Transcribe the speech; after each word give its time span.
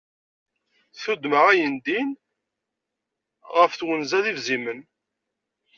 Tidma 1.01 1.39
ayen 1.51 1.75
din, 1.85 2.09
ɣef 3.55 3.71
twenza 3.79 4.19
d 4.23 4.25
ibzimen. 4.31 4.81